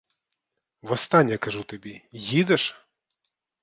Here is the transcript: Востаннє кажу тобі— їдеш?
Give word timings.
Востаннє 0.81 1.37
кажу 1.37 1.63
тобі— 1.63 2.05
їдеш? 2.11 2.87